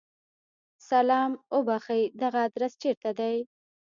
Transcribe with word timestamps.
سلام! 0.89 1.31
اوبښئ! 1.55 2.01
دغه 2.21 2.39
ادرس 2.47 2.73
چیرته 2.81 3.11
دی؟ 3.19 3.35